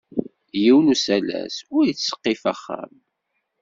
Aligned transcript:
Yiwen 0.61 0.91
usalas 0.93 1.55
ur 1.75 1.83
ittseqqif 1.91 2.43
axxam. 2.53 2.91